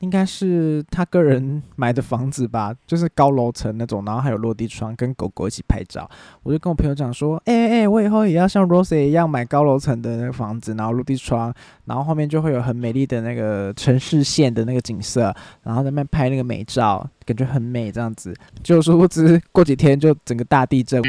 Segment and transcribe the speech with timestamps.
[0.00, 6.08] 应该是他个人买的房子吧， 就是高楼层那种，然后还有落地窗，跟狗狗一起拍照。
[6.42, 11.52] 我就跟我朋友讲说，哎哎，我以后也要像 Rose 一样买高楼层的那个房子，然后落地窗，
[11.84, 18.34] 然后后面就会有很美丽的那个城市线的那个景色，然后在那拍那个美照，感觉很美这样子。
[18.62, 21.02] 就殊不知过几天就整个大地震。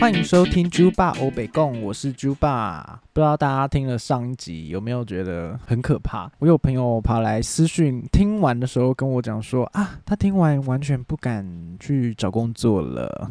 [0.00, 3.00] 欢迎收听猪爸欧北贡，我是猪爸。
[3.12, 6.30] 不知道大家听了上一集有没有觉得很可怕？
[6.38, 11.44] 我有朋友跑来私讯，听完的时候跟我讲说啊，他听完完全不敢
[11.80, 13.28] 去找工作了。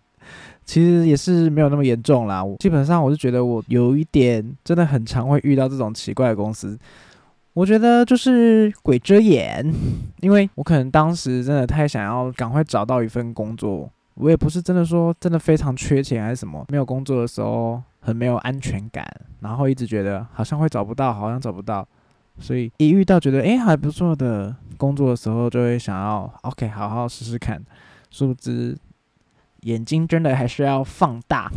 [0.66, 2.44] 其实也是没有那么严重啦。
[2.58, 6.78] 基本上我是觉得我有一点真的很常会遇到这种奇怪的公司。
[7.54, 9.64] 我觉得就是鬼遮眼，
[10.20, 13.90] 因为我可能当时真的太想要赶快找到一份工作。
[14.22, 19.04] 我也不是真的说真的非常缺钱还是什么，没有工作的时候很没有安全感，
[19.40, 21.86] 然后一直觉得好像会找不到，好像找不到，
[22.38, 27.60] 所以一遇到觉得诶还不错的工作的时候，就会想要 OK 好好试试看，
[28.10, 28.78] 殊不知
[29.62, 31.50] 眼睛真的还是要放大。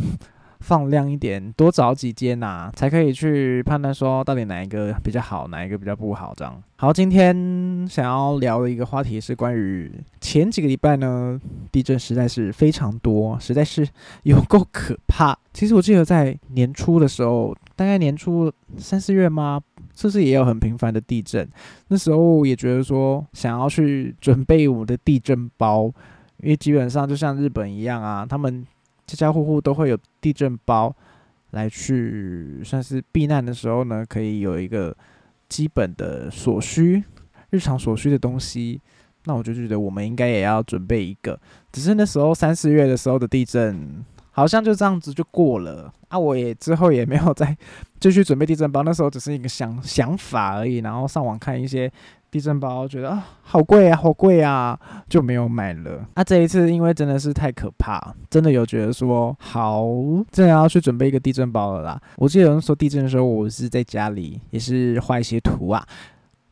[0.65, 6.33] 放亮一点，多找几间呐，才可以去判断说到底哪一个比较好，哪一个比较不好。
[6.35, 11.39] 这样好，今天想要聊的一个话题是关于前几个礼拜呢，
[11.71, 13.87] 地震实在是非常多，实在是
[14.23, 15.37] 有够可怕。
[15.53, 19.61] 其实我记得在年初的时候，大概年初三四月吗？
[19.95, 21.47] 是不是也有很频繁的地震？
[21.89, 25.85] 那时候也觉得说想要去准备我们的地震包，
[26.37, 28.65] 因为基本上就像日本一样啊，他们。
[29.07, 30.95] 家家户户都会有地震包，
[31.51, 34.95] 来去算是避难的时候呢，可以有一个
[35.47, 37.03] 基本的所需、
[37.51, 38.81] 日常所需的东西。
[39.25, 41.39] 那我就觉得我们应该也要准备一个。
[41.71, 46.17] 只是那时候三四月的时候的地震，好像就这样子就过了啊。
[46.17, 47.55] 我也之后也没有再
[47.99, 51.91] 继续准备地震包，那时候只是一个想想法而已，然后上网看一些。
[52.31, 54.77] 地震包觉得啊好贵啊好贵啊
[55.07, 56.05] 就没有买了。
[56.15, 59.85] 那这一次因为真的是太可怕，真的有觉得说好，
[60.31, 62.01] 真的要去准备一个地震包了啦。
[62.17, 65.85] 我记得有人说地震的时候，我是在家里也是画一些图啊，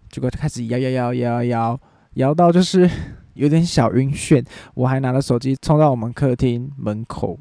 [0.09, 1.79] 结果开始摇摇摇摇摇
[2.13, 2.89] 摇到就是
[3.33, 4.45] 有点小晕眩，
[4.75, 7.37] 我还拿了手机冲到我们客厅门口。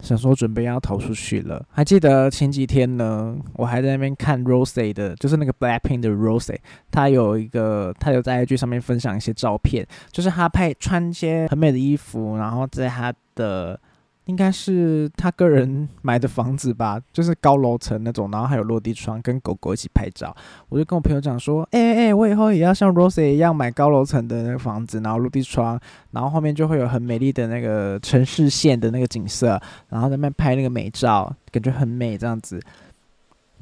[0.00, 6.56] 想说准备要逃出去了，还记得前几天呢，我还在那边看 Rose 的，就是那个 Blackpink 的 Rose，
[6.90, 13.78] 她有一个，她有在 IG 上面分享一些照片，就是她拍穿一些很美的衣服，然后在她的。
[14.26, 20.34] 应该是他个人买的房子吧，就是高楼层那种，然后还有落地窗，跟狗狗一起拍照。
[20.68, 25.78] 我就跟我朋友讲说，哎哎，我以后也要像 Rose 一样买高楼层的那个房子，然后落地窗，
[26.10, 32.60] 然后后面就会有很美丽的那个城市线的那个景色，然后在那边拍那个美照，感觉很美这样子。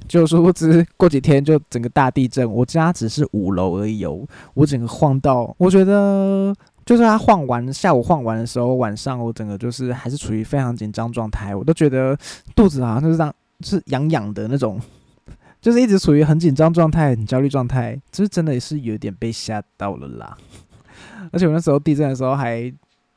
[0.09, 6.55] 就殊不知过几天就整个大地震，我家只是五楼而已哦，我整个晃到，我觉得。
[6.85, 12.17] 就是他晃完，下午晃完的时候，晚上我整个就是还是处于非常紧张状态，我都觉得
[12.55, 14.79] 肚子好像就是这样，是痒痒的那种，
[15.63, 20.37] 就是一直处于很紧张状态、很焦虑状态，就是真的也是有点被吓到了啦。
[21.33, 22.71] 而且我那时候地震的时候还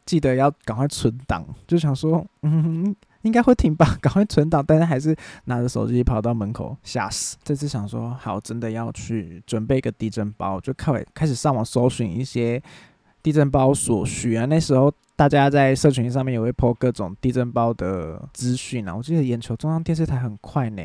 [0.05, 5.13] 记得要赶快存档，就想说，嗯，应该会停吧，赶快存档，但是还是
[5.43, 7.35] 拿着手机跑到门口，吓死。
[7.43, 12.63] 这次想说，好，真的要去准备一个地震包，就开开始上网搜寻一些。
[13.27, 18.95] 地震包所需啊，那时候大家在社群上面也会 po 各种地震包的资讯啊。
[18.95, 20.81] 我记得眼球中央电视台很快呢，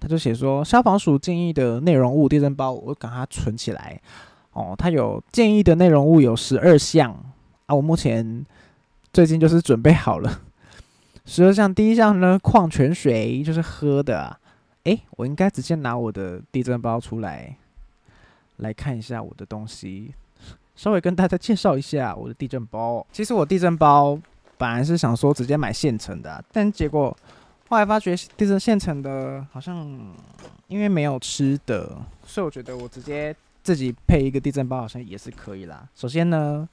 [0.00, 4.00] 他就写说消防署建议的内容物地震包，我赶它存起来
[4.52, 4.74] 哦。
[4.78, 7.12] 他有建议的内容物有十二项
[7.66, 8.46] 啊，我目前
[9.12, 10.40] 最近就是准备好了
[11.26, 11.74] 十二项。
[11.74, 14.34] 第一项呢，矿泉水就是喝的，
[14.84, 17.54] 诶，我应该直接拿我的地震包出来
[18.56, 20.14] 来看一下我的东西。
[20.76, 23.04] 稍微跟大家介绍一下我的地震包。
[23.10, 24.16] 其实我地震包
[24.56, 27.16] 本来是想说直接买现成的，但结果
[27.68, 29.76] 后来发觉地震现成的好像
[30.68, 35.88] 因为没有吃的，所以我觉得我直接自己配一个地震包好像也是可以啦。
[35.94, 36.68] 首先呢，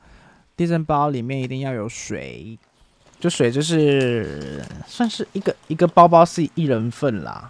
[0.55, 2.57] 地震包里面一定要有水，
[3.19, 7.49] 就水就是算是一个一个包包是一人份啦。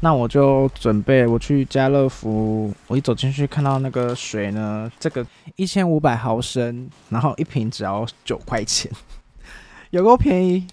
[0.00, 8.90] 那我就准备我去家乐福，我一走进去看到那个水呢，这个一千五百毫升，然后一瓶只要九块钱，
[9.90, 10.66] 有够便宜。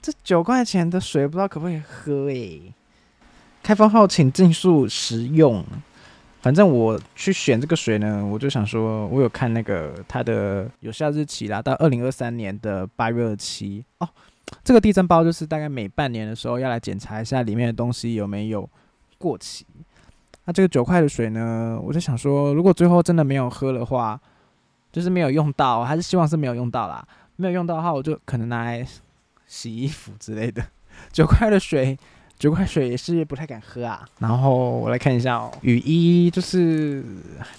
[0.00, 2.72] 这九块钱的水不知道可不可以喝诶？
[3.64, 5.64] 开封后请尽速食用。
[6.40, 14.08] 反反正我去选这个水呢，我就想说，我有看那个它的有效日期啦，到二零二三年的八月二七哦。
[14.64, 18.68] 这个地震包就是大概每半年的时候要来检查一下里面的东西有没有
[19.18, 19.66] 过期。
[20.44, 24.18] 那这个九块的水呢，我就想说，如果最后真的没有喝的话，
[24.90, 27.06] 就是没有用到，还是希望是没有用到啦。
[27.36, 28.86] 没有用到的话，我就可能拿来
[29.46, 30.64] 洗衣服之类的。
[31.12, 31.96] 九块的水，
[32.38, 34.06] 九块水也是不太敢喝啊。
[34.18, 37.02] 然后我来看一下哦，雨衣就是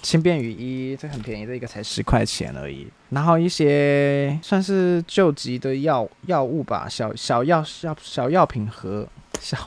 [0.02, 2.86] 轻便雨衣，这很便宜，这一个才十块钱而已。
[3.10, 9.06] 然后一些算是救急的药药物吧，小小药小小药品盒，
[9.40, 9.58] 小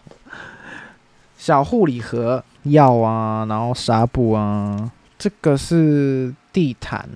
[1.37, 7.07] 小护理盒药啊，然后纱布啊，这个是地毯。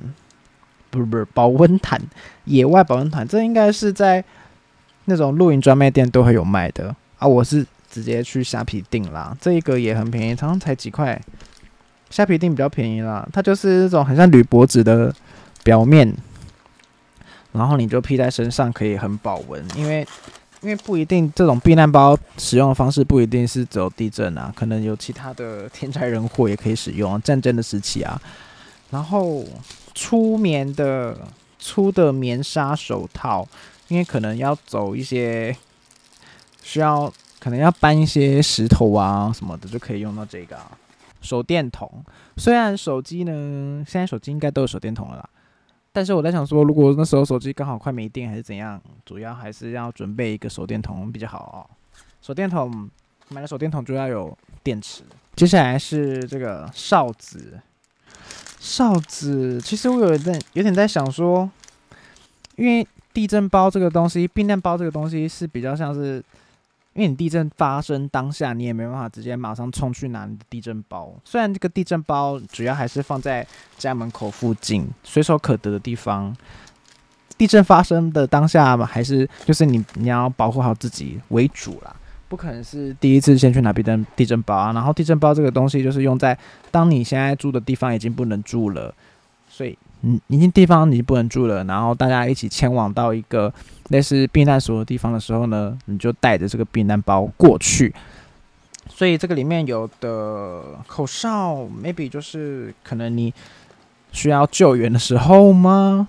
[0.90, 2.02] 不是不是保温毯，
[2.46, 4.24] 野外保温毯，这应该是在
[5.06, 7.28] 那种露营专卖店都会有卖的啊。
[7.28, 11.20] 我是直接去虾皮订啦，这一个也很便宜，常常才几块。
[12.10, 15.14] 虾皮订比较便宜啦，它就是那种很像铝箔纸的
[15.64, 16.16] 表面，
[17.52, 20.08] 然后你就披在身上可以很保温，因为
[20.62, 28.22] 因为不一定这种避难包使用的方式不一定是走地震啊，可能有其他的天灾人祸也可以使用，战争的时期啊，
[28.90, 29.44] 然后。
[30.00, 31.18] 粗棉的
[31.58, 33.48] 粗的棉纱手套，
[33.88, 35.58] 因为可能要走一些
[36.62, 37.12] 需要，
[37.48, 40.58] 可能要搬一些石头啊什么的，就可以用到这个
[41.22, 41.90] 手电筒。
[42.36, 45.30] 虽然手机呢，现在手机应该都有手电筒了啦，
[45.94, 51.64] 但是我在想说，如果那时候手机刚好快没电还是怎样，主要还是要准备一个手电筒比较好哦。
[52.22, 52.90] 手电筒
[53.30, 55.04] 买了手电筒就要有电池。
[55.38, 57.58] 接下来是这个哨子。
[58.60, 61.50] 哨子，其实我有点有点在想说，
[62.58, 66.22] 因为地震包这个东西，避难包这个东西是比较像是，
[66.98, 71.14] 因为你地震发生当下，你也没办法直接马上冲去拿你的地震包。
[71.24, 73.46] 虽然这个地震包主要还是放在
[73.78, 76.36] 家门口附近随手可得的地方，
[77.38, 81.96] 地震发生的当下嘛，还是就是你你要保护好自己为主啦。
[82.28, 86.36] 不可能是第一次先去拿地震地震包啊，然后地震包这个东西就是用在
[86.72, 88.92] 当你现在住的地方已经不能住了，
[89.48, 93.52] 所以你已经地方你不能住了，然后大家一起迁往到一个
[93.90, 97.94] 类似避难所的地方的时候呢，你就带着这个避难包过去。
[98.90, 103.34] 所以这个里面有的口哨，maybe 就是可能你
[104.12, 106.08] 需要救援的时候吗？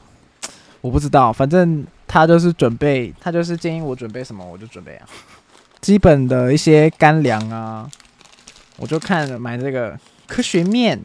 [0.81, 5.07] 我不知道，反正他就是准备，他就是建议我准备什么我就准备啊。
[5.81, 7.91] 基本的一些干粮啊，
[8.77, 11.01] 我就看买这个科学面。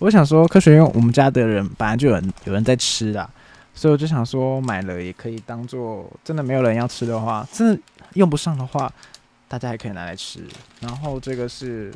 [0.00, 3.28] 我想说科学面，我们家的人本来就有人有人在吃啦，
[3.74, 7.82] 所以我就想说买了也可以当做真的没有人要吃的话，真的
[8.14, 8.92] 用不上的话，
[9.48, 10.40] 大家还可以拿来吃。
[10.80, 11.92] 然后这个是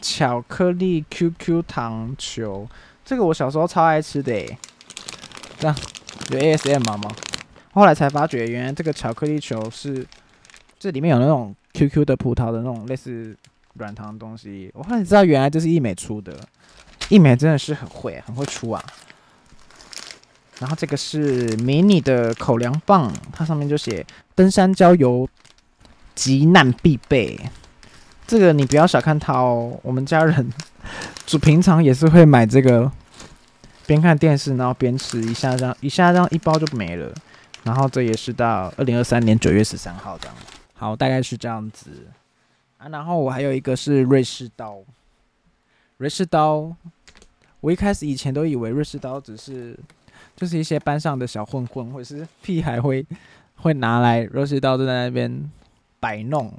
[0.00, 2.68] 巧克力 QQ 糖球，
[3.04, 4.58] 这个我小时候超爱吃的诶。
[5.58, 5.76] 这样
[6.30, 7.10] 有 ASM 吗？
[7.72, 10.06] 后来才发觉，原来这个巧克力球是。
[10.76, 13.34] 这里面有那种 QQ 的葡萄的那种类似
[13.74, 16.36] 软糖东西，我后来知道原来这是易美出的，
[17.08, 18.84] 易美真的是很会，很会出啊。
[20.60, 25.28] 然后这个是迷你的口粮棒，它上面就写登山郊游
[26.14, 27.38] 急难必备。
[28.26, 30.48] 这个你不要小看它哦，我们家人
[31.26, 32.90] 就平常也是会买这个，
[33.84, 37.12] 边看电视然后边吃，一下这样一下这样一包就没了。
[37.64, 40.36] 然后这也是到二零二三年九月十三号这样。
[40.74, 41.90] 好，大概是这样子
[42.90, 44.78] 然后我还有一个是瑞士刀，
[45.96, 46.74] 瑞士刀。
[47.60, 49.78] 我一开始以前都以为瑞士刀只是
[50.36, 53.06] 就是一些班上的小混混或者是屁孩会
[53.56, 55.50] 会拿来瑞士刀就在那边
[55.98, 56.52] 摆弄，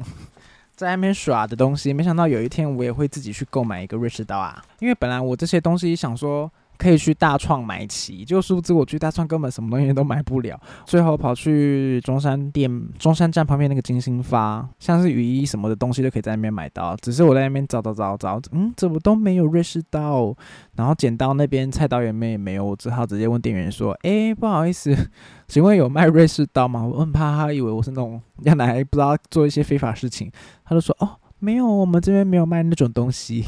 [0.75, 1.94] 在那边耍的东西。
[1.94, 6.51] 没想到有一天我也会自己去购买一个瑞士刀啊，因为本来我这些东西想说。
[6.77, 16.96] 可以去大创买齐，就殊不知我去大创根本什么东西都买不了，最后跑去中山店、中山站旁边那个金星发，像是雨衣什么的东西都可以在那边买到。
[16.98, 20.36] 只是我在那边找找找找，嗯，怎么都没有瑞士刀，
[20.75, 24.96] 然后剪刀那边菜刀也没也没有，我只好直接问店员说：“哎，不好意思，
[25.48, 30.32] 请问有卖瑞士刀吗？”我很怕他以为我是那种要来不知道做一些非法事情，
[30.65, 33.46] 他就说：“哦，没有，我们这边没有卖那种东西。”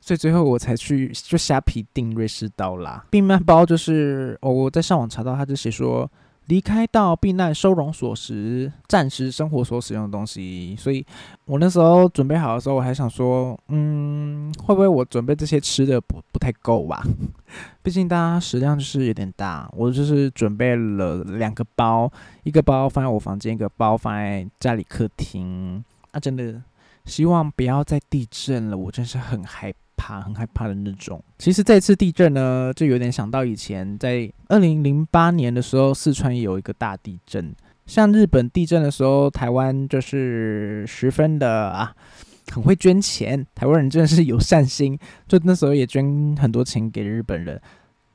[0.00, 3.04] 所以最后我才去就虾皮订瑞士刀啦。
[3.10, 6.10] 避难包就是哦，我在上网查到，他就写说
[6.46, 10.74] 离开到避难收容所时，暂时生活所使用的东西。
[10.76, 11.04] 所以
[11.44, 17.04] 我那时候准备好的时候，我还想说，嗯，会不会我准备这些吃的不不太够吧？
[17.82, 19.70] 毕竟大家食量就是有点大。
[19.76, 22.10] 我就是准备了两个包，
[22.42, 25.84] 一个包放在我房间，一个包放在家里客厅。
[26.10, 26.60] 啊，真的
[27.04, 29.72] 希望不要再地震了，我真是很害。
[30.00, 31.22] 怕、很害怕的那种。
[31.38, 37.54] 其实这次地震呢，就有点想到以前在二零零八年的时候，四川有一个大地震。
[37.84, 41.94] 像日本地震的时候，台湾就是十分的啊，
[42.50, 43.46] 很会捐钱。
[43.54, 47.60] 台湾人真的是有善心，就那时候也捐很多钱给日本人。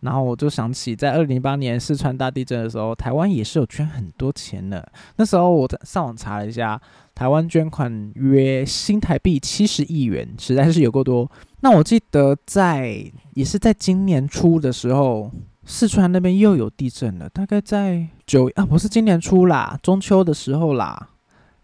[0.01, 4.87] 然后我就想起，在二零零八年四川大地震的时候，台湾也是有捐很多钱的。
[5.17, 6.79] 那时候我上网查了一下，
[7.15, 11.29] 台湾捐款约新台币七十亿元，实在是有够多。
[11.61, 13.03] 那我记得在
[13.33, 15.31] 也是在今年初的时候，
[15.65, 21.09] 四川那边又有地震了，大概在九啊，不是今年初啦，中秋的时候啦，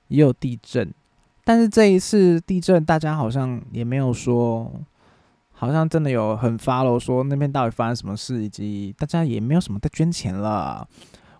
[0.07, 0.91] 也有地震。
[1.43, 4.71] 但是这一次地震，大家好像也没有说。
[5.53, 10.87] 好像真的有很发了，说那边到底发生什么事，以及大家也没有什么在捐钱了。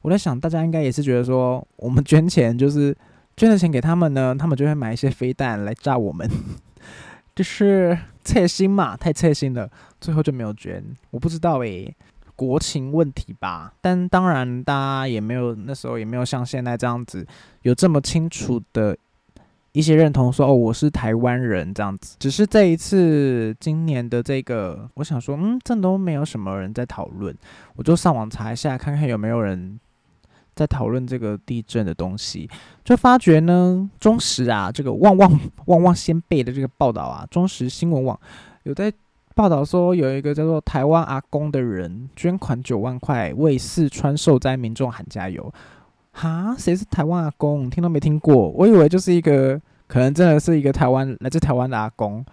[0.04, 2.96] 我在想，大家应该也是觉得说，我们捐钱就是
[3.42, 6.30] 捐了钱给他们呢，他们就会买一些飞弹来炸我们，
[7.34, 9.68] 就是切心嘛，太切心了，
[10.00, 10.84] 最后就没有捐。
[11.10, 11.92] 我不知道诶，
[12.36, 13.74] 国情问题吧。
[13.82, 17.26] 但当然，大家也没有那时候也没有像现在这样子
[17.64, 18.96] 有这么清楚的。
[19.74, 27.36] 一些认同说哦，我是台湾人这样子，只是这一次今年的这个，我想说，嗯，这都没有什么人在讨论，
[27.76, 29.80] 我就上网查一下，看看有没有人
[30.62, 32.48] 在讨论这个地震的东西，
[32.84, 38.20] 就发觉呢，中时啊，这个旺旺旺旺先辈的这个报道啊，中时新闻网
[38.64, 38.94] 有在
[39.34, 45.52] 报道说，有一个叫做台湾阿公的人捐款九万块为四川受灾民众喊加油。
[46.12, 47.70] 哈，谁是台湾阿公？
[47.70, 48.50] 听都没听过。
[48.50, 52.24] 我以为就是一个，可能真的是一个台湾来自台湾的阿公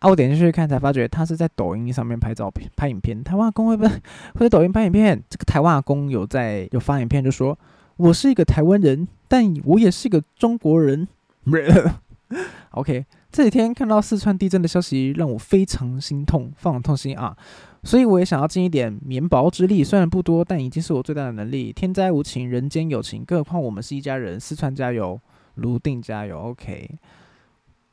[0.00, 0.10] 啊。
[0.10, 3.22] 我点进去看，才发觉他是在抖音上面拍照片、拍影片。
[3.22, 3.90] 台湾阿公会不会
[4.34, 5.22] 会在抖音拍影片？
[5.30, 7.56] 这个台湾阿公有在有发影片，就说
[7.98, 11.06] 我是一个台湾人，但我也是一个中国人。
[12.70, 17.36] OK，这几天看到四川地震的消息，让我非常心痛，非常痛心啊。
[17.82, 21.72] 所以我也想要尽一点绵薄之力，虽然不多，但已经是我最大的能力。
[21.72, 24.38] 天灾无情，人间有情，更何况我们是一家人。
[24.38, 25.18] 四川加油，
[25.56, 26.38] 泸定加油。
[26.38, 26.88] OK，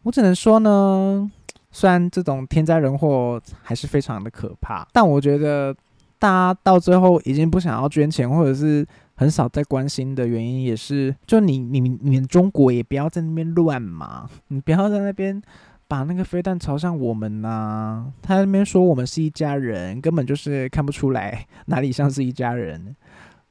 [0.04, 1.32] 我只能说呢，
[1.72, 5.74] 虽然这种天灾人祸还是非常的可怕，但我觉得
[6.20, 8.86] 大家到最后已经不想要捐钱，或者是
[9.16, 15.42] 很少在关心的原因，也是就你你你们中国也不要在那边乱嘛，你不要在那边。
[15.88, 18.06] 把那个飞弹朝向我们呐！
[18.20, 22.96] 他那边说我们是一家人，根本就是看不出来哪里像是一家人。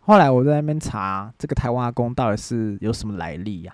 [0.01, 3.73] 后来我在那边查这个台湾阿公到底是有什么来历呀？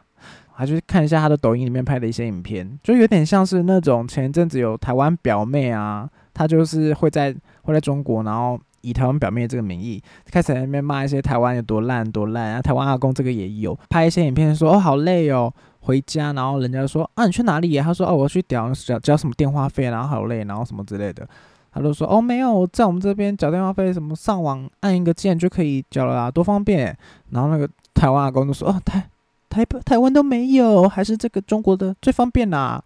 [0.52, 12.62] 还去看一下他的抖音里面拍的一些影片，就有点像是那种前一阵子有台湾表妹啊，她就是会在会在中国，然后以台湾表妹这个名义开始在那边骂一些台湾有多烂多烂啊。
[12.62, 15.52] 台湾阿公这个也有拍一些影片说哦好累哦。
[15.82, 17.80] 回家，然后人家说啊，你去哪里？
[17.80, 21.26] 他说哦，我去缴缴缴什么电话费，然后好累，然后什么之类的。
[21.72, 26.94] 他就说哦，没有，在我们这边缴电话费，什么上网按一个键就可以缴了啊，多方便。
[27.30, 29.08] 然后那个台湾阿公就说哦，台
[29.48, 32.84] 台台湾都没有，还是这个中国的最方便啦。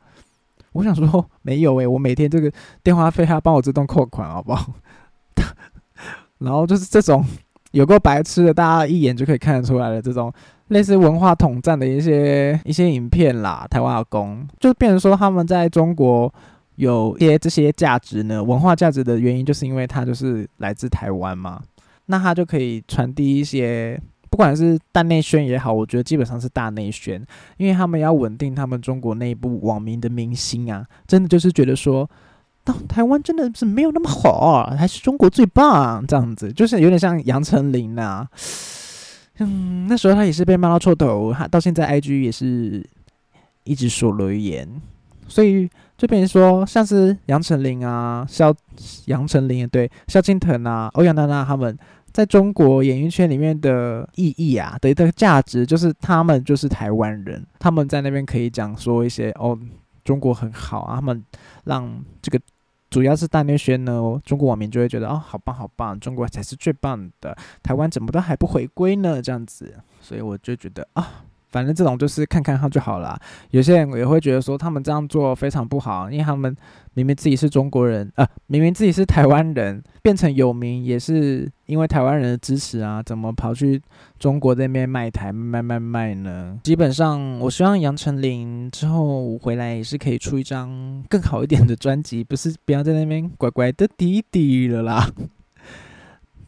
[0.71, 2.51] 我想说没有诶，我每天这个
[2.85, 4.73] 电话费还要帮我自动扣款，好不好？
[6.45, 7.25] 然后就是这种
[7.73, 10.33] 有个白痴的，大家一眼就可以看得出来的这种。
[10.69, 16.33] 类似文化统战的一些 一些影片啦，台湾阿公就变成说他们在中国
[16.77, 21.61] 有一些这些价值呢，文化价值的原因就是因为他就是来自台湾嘛，
[22.07, 27.23] 那他就可以传递一些，不管是大内宣也好，我觉得基本上是大内宣，
[27.59, 32.09] 因为他们要稳定他们中国内部网民的民心啊，真的就是觉得说，
[32.65, 38.27] 到台湾真的是没有那么好，还是中国最棒这样子，就是有点像杨丞琳呐。
[39.39, 42.83] 嗯，那时候他也是被骂到臭头，他到现在 IG 也是
[43.65, 44.67] 一直说留言，
[45.29, 45.69] 所以
[45.99, 48.55] 就变成说，像是杨丞琳啊、萧
[49.07, 51.77] 杨丞琳对萧敬腾啊、欧阳娜娜他们，
[52.13, 59.59] 在中国演艺圈里面的意义啊的一个价值，就是他们就是台湾人，他们在那边可以讲说一些哦，
[60.05, 61.23] 中国很好啊，他们
[61.65, 62.41] 让这个。
[62.95, 69.21] 主要是大内宣呢，中国网民就会觉得哦，好棒好棒，中国才是最棒的，台湾怎么都还不回归呢？
[69.21, 71.25] 这样子，所以我就觉得啊。
[71.55, 73.17] 反正这种就是看看他就好了。
[73.51, 76.53] 有些人也会觉得说他们这样做非常不好，因为他们
[76.95, 83.81] 明明自己是中国人，呃，明明自己是台湾人，变成有名也是因为台湾人的支持啊，怎么跑去
[84.19, 86.59] 中国那边卖台卖卖卖呢？
[86.65, 95.09] 基本上，我希望杨丞琳之后回来也是可以出一张更好一点的专辑，不是不要在那边乖乖的弟弟了啦。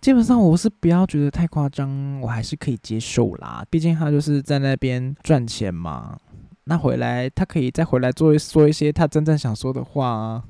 [0.06, 3.66] 基本上我是不要觉得太夸张，我还是可以接受啦。
[3.68, 6.16] 毕竟他就是在那边赚钱嘛，
[6.62, 10.44] 那回来他可以再回来做说一些他真正想说的话啊。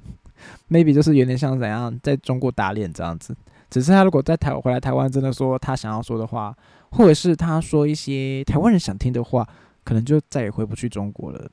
[0.68, 3.34] maybe 就是有点像怎样在中国打脸这样子。
[3.70, 6.54] 只是他如果在台回来台湾，真的说他想要说的话，
[6.90, 9.48] 或者是他说一些台湾人想听的话，
[9.84, 11.50] 可能就再也回不去中国了。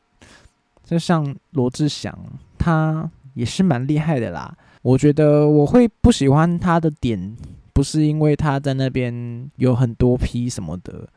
[0.84, 2.14] 就像罗志祥，
[2.58, 4.54] 他也是蛮厉害的啦。
[4.82, 7.38] 我觉得我会不喜欢他的点，
[7.74, 11.08] 不是因为他在那边有很多批什么的，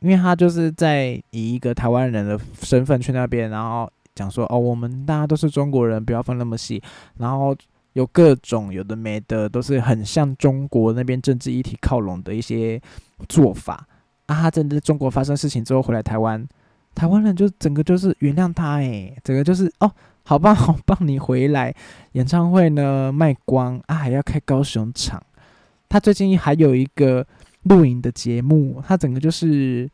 [0.00, 6.82] 因为他就是在以一个台湾人的身份去那边，然后讲说哦，我们大家都是中国人，不要分那么细，
[7.18, 7.56] 然后。
[7.94, 12.82] 有各种有的没的，都是很像中国那边政治议题靠拢的一些
[13.28, 13.86] 做法
[14.26, 14.34] 啊！
[14.34, 16.44] 他真的中国发生事情之后回来台湾，
[16.92, 19.88] 台湾人就整个就是原谅他诶，整个就是哦，
[20.24, 21.72] 好棒好棒，你回来
[22.14, 25.22] 演唱会呢卖光啊，还要开高雄场。
[25.94, 27.24] 他最近还有一个
[27.62, 29.88] 录影的节目，他整个就是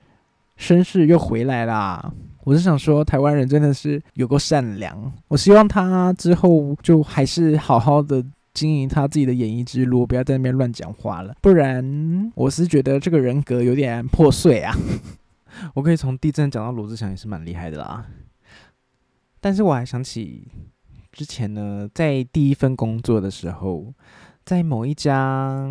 [0.58, 2.10] 绅士又回来啦。
[2.42, 5.12] 我是想说，台湾人真的是有够善良。
[5.28, 11.36] 我希望他之后就还是好好的经营他自己的演艺之路，不要在那边乱讲话了。
[11.42, 14.74] 不然，我是觉得这个人格有点破碎啊。
[15.76, 18.06] 我可以从地震讲到罗志祥，也是蛮厉害的啦。
[19.38, 20.48] 但是我还想起
[21.12, 23.92] 之前呢，在第一份工作的时候。
[24.50, 25.64] 在某一家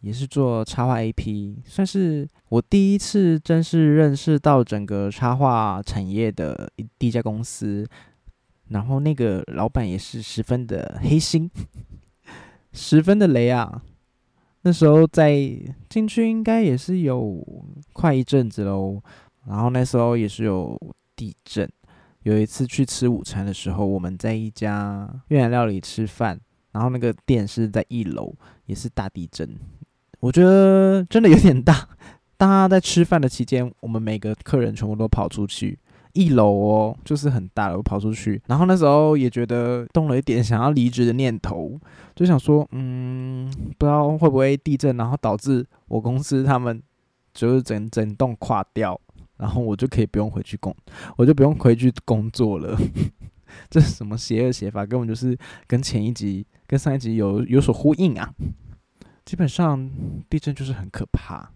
[0.00, 7.86] 也是做插画 AP，算是我第一次正式认识到整个插画产业的一第一家公司。
[8.70, 11.48] 然后那个老板也是十分的黑心，
[12.72, 13.80] 十分的雷啊！
[14.62, 15.38] 那时候在
[15.88, 17.40] 进去应该也是有
[17.92, 19.00] 快一阵子喽。
[19.46, 20.76] 然后那时候也是有
[21.14, 21.70] 地震。
[22.24, 26.40] 有一次去吃午餐的时候，我们在一家越南料理吃饭。
[26.74, 28.34] 然后那个店是在一楼，
[28.66, 29.48] 也是大地震，
[30.18, 31.88] 我觉得真的有点大。
[32.36, 35.78] 大家在吃饭的期间，我们每个客人全部都跑出去
[36.14, 38.42] 一楼哦，就是很大了，跑出去。
[38.48, 41.78] 然后那时候也觉得动了一点想要离职的念头，
[42.16, 46.82] 就想说，嗯，不知道会不会地震，然后导致我公司他们
[47.32, 49.00] 就是整整栋垮掉，
[49.36, 50.74] 然后我就可以不用回去工，
[51.16, 52.76] 我就不用回去工作了。
[53.70, 54.84] 这是什么邪恶写法？
[54.86, 55.36] 根本就是
[55.66, 58.32] 跟前一集、跟上一集有有所呼应啊！
[59.24, 59.90] 基本上
[60.28, 61.50] 地震就是很可怕。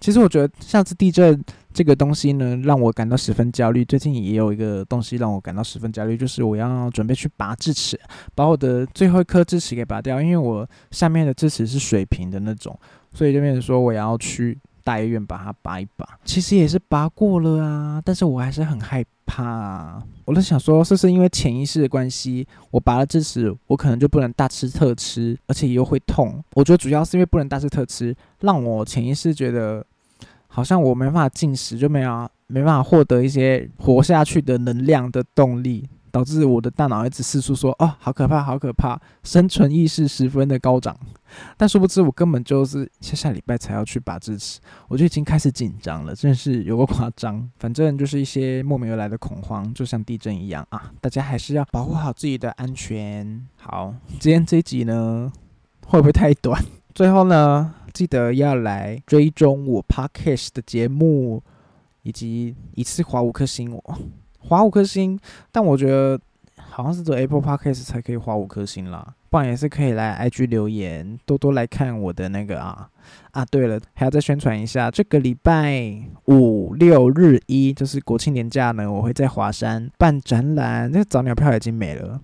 [0.00, 3.84] 其实我觉得上次地震这个东西呢，让我感到十分焦虑。
[3.84, 7.98] 最近也有一个东西让我感到十分焦虑，就是我要准备去拔智齿，
[8.34, 12.78] 把我的最后一颗智齿给拔掉，因为我下面的智齿是水平的那种，
[13.14, 14.58] 所以就变成说我要去。
[14.84, 20.00] 大医院把它拔一拔，其实也是拔过了啊，但是我还是很害怕。
[20.26, 26.44] 我在想说，是不是因为潜意识的关系，我拔了智齿，我可能就不能大吃特吃，而且又会痛。
[26.52, 29.84] 我觉得主要是因为不能大吃特吃，让我潜意识觉得
[30.46, 35.88] 好像我没办法进食，就没有没办法获得一些活下去的能量的动力。
[36.14, 40.96] 导致我的大脑一直四处说：“哦，好可怕，好可怕！”生存意识十分的高涨，
[41.56, 47.50] 但殊不知我根本就是下下礼拜才要去拔智齿，我就已经开始紧张了，真是有个夸张。
[47.58, 50.92] 反正就是一些莫名而来的恐慌，就像地震一样啊！
[51.00, 53.44] 大家还是要保护好自己的安全。
[53.56, 55.32] 好，今天这集呢
[55.84, 56.64] 会不会太短？
[56.94, 61.42] 最后呢，记得要来追踪我 Podcast 的节目，
[62.02, 63.98] 以及一次划五颗星我。
[64.48, 65.18] 划五颗星，
[65.50, 66.18] 但我觉得
[66.56, 72.88] 好像是做 Apple Podcast 才可以划五颗星啦，不然也是可以来 IG 留言，多多来看我的那个啊
[73.32, 73.44] 啊！
[73.44, 75.94] 对了，还要再宣传一下，这个礼拜
[76.26, 82.20] 五六日一就是国庆年假呢，我会在华山办展览，那个早鸟票已经没了，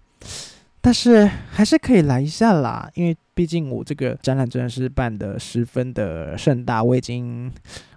[0.81, 7.51] 但是还是可以来一下啦，因为毕竟我这个展览真的是办的十分的盛大，我已经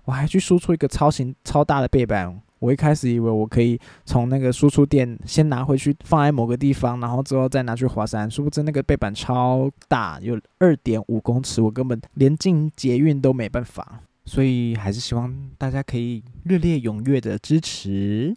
[0.05, 2.41] 我还去输出一个超型超大的背板。
[2.63, 8.31] 我一开始以为我可以从那个输出店先拿回去放在某个地方，然后之后再拿去华山。
[8.31, 13.99] 殊不知那个背板超大，有二点五公尺，我根本连进捷运都没办法。
[14.25, 18.33] 所以还是希望大家可以热烈踊跃的支持。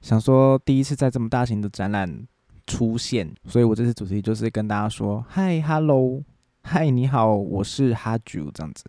[0.00, 2.26] 想说第一次在这么大型的展览
[2.66, 6.20] 出现，所以我这次主题就是跟大家说：嗨，hello，
[6.64, 8.82] 嗨，你好，我是哈啾，这样子，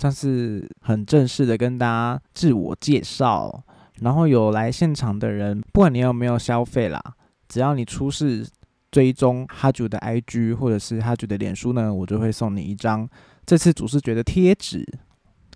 [0.00, 3.62] 算是很正式的跟大家自我介绍。
[4.00, 7.00] 然后有来现场的人，不管你有没有消费啦，
[7.48, 8.46] 只要你出示
[8.90, 13.08] 追踪哈九的 IG 或者是哈九的脸书呢，我就会送你一张
[13.44, 14.86] 这次主视觉的贴纸，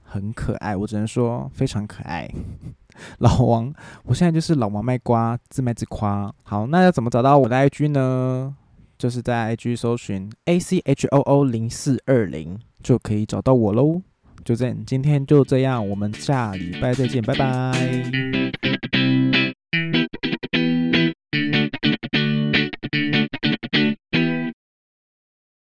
[0.02, 2.28] 很可爱，我只能说非常可爱。
[3.18, 3.72] 老王，
[4.04, 6.32] 我现在就是老王卖瓜，自卖自夸。
[6.42, 8.54] 好，那要怎么找到我的 IG 呢？
[8.98, 14.02] 就是在 IG 搜寻 ACHOO 零四二零就可以找到我喽。
[14.50, 19.09] 就这样，今天就这样，我们下礼拜再见，拜拜。